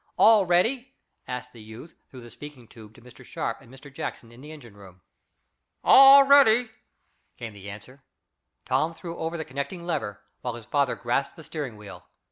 [0.17, 0.95] "All ready?"
[1.27, 3.23] asked the youth through the speaking tube to Mr.
[3.23, 3.93] Sharp and Mr.
[3.93, 5.01] Jackson in the engine room.
[5.83, 6.71] "All ready,"
[7.37, 8.01] came the answer.
[8.65, 12.03] Tom threw over the connecting lever, while his father grasped the steering wheel.